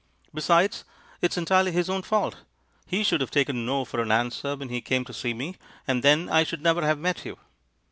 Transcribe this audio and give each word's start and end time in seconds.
Be 0.33 0.41
sides, 0.41 0.83
it's 1.21 1.37
entirely 1.37 1.71
his 1.71 1.87
own 1.87 2.01
fault; 2.01 2.37
he 2.87 3.03
should 3.03 3.21
have 3.21 3.29
taken 3.29 3.67
'no' 3.67 3.85
for 3.85 4.01
an 4.01 4.11
answer 4.11 4.55
when 4.55 4.69
he 4.69 4.81
came 4.81 5.05
to 5.05 5.13
see 5.13 5.31
me, 5.35 5.57
and 5.87 6.01
then 6.01 6.27
I 6.27 6.43
should 6.43 6.63
never 6.63 6.81
have 6.83 6.97
met 6.97 7.23
you. 7.23 7.37